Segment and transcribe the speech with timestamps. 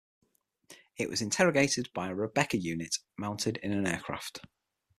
[0.97, 4.39] It was interrogated by a "Rebecca" unit mounted in an aircraft.